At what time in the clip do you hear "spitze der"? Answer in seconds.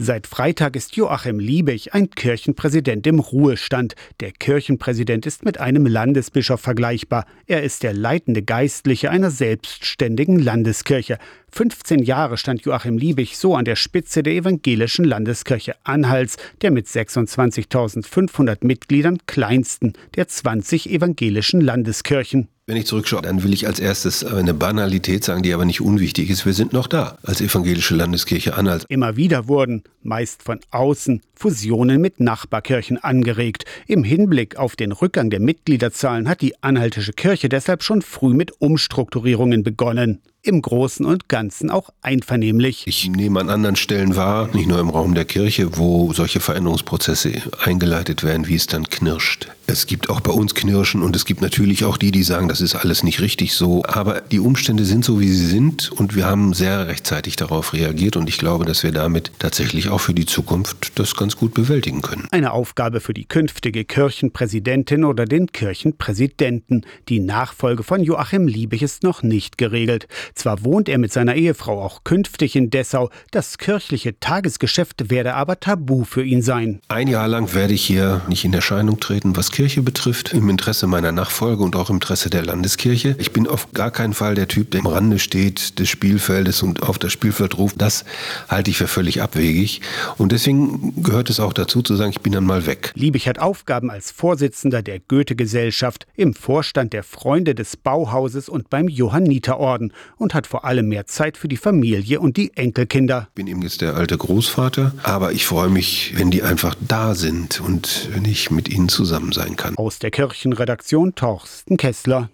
13.74-14.34